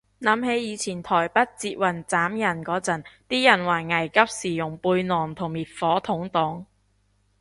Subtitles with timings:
[0.19, 6.65] 諗起以前台北捷運斬人嗰陣，啲人話危急時用背囊同滅火筒擋